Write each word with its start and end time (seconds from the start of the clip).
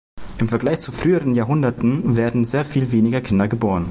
Im 0.39 0.49
Vergleich 0.49 0.79
zu 0.79 0.91
früheren 0.91 1.35
Jahrhunderten 1.35 2.15
werden 2.15 2.43
sehr 2.43 2.65
viel 2.65 2.91
weniger 2.91 3.21
Kinder 3.21 3.47
geboren. 3.47 3.85